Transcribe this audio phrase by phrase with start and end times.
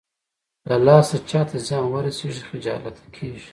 [0.67, 3.49] له لاسه چاته زيان ورسېږي خجالته کېږي.